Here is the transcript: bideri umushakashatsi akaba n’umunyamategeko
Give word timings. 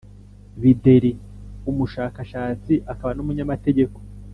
bideri 0.61 1.09
umushakashatsi 1.69 2.73
akaba 2.91 3.11
n’umunyamategeko 3.15 3.97